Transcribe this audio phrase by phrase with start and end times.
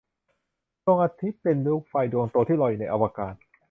[0.83, 3.35] ดวงอาทิตย์เป็นลูกไฟดวงโตที่ลอยอยู่ในอวกาศ